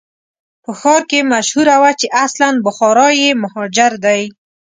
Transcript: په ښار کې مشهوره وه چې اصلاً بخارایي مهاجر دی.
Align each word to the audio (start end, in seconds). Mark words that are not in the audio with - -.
په 0.63 0.71
ښار 0.79 1.01
کې 1.09 1.29
مشهوره 1.33 1.75
وه 1.81 1.91
چې 1.99 2.07
اصلاً 2.25 2.49
بخارایي 2.65 3.29
مهاجر 3.43 3.91
دی. 4.05 4.21